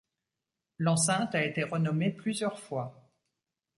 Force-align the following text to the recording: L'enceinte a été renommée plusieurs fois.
L'enceinte 0.79 1.35
a 1.35 1.43
été 1.45 1.61
renommée 1.63 2.09
plusieurs 2.09 2.57
fois. 2.57 3.07